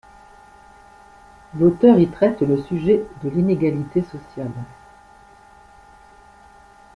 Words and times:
L'auteur 1.53 1.99
y 1.99 2.07
traite 2.09 2.41
le 2.41 2.57
sujet 2.63 3.05
de 3.21 3.29
l'inégalité 3.29 4.01
sociale. 4.01 4.49